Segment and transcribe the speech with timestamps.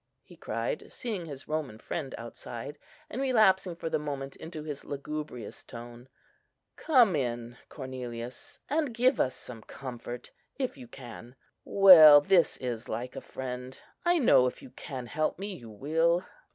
[0.23, 5.63] he cried, seeing his Roman friend outside, and relapsing for the moment into his lugubrious
[5.63, 6.09] tone;
[6.75, 11.35] "Come in, Cornelius, and give us some comfort, if you can.
[11.63, 13.79] Well, this is like a friend!
[14.03, 16.25] I know if you can help me, you will."